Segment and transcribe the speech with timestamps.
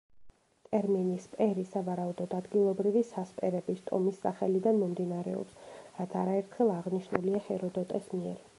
[0.67, 5.61] ტერმინი სპერი, სავარაუდოდ ადგილობრივი სასპერების ტომის სახელიდან მომდინარეობს,
[5.99, 8.45] რაც არაერთხელ აღნიშნულია ჰეროდოტეს მიერ.